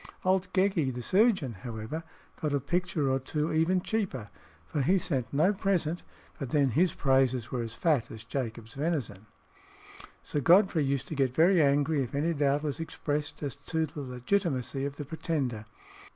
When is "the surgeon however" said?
0.91-2.03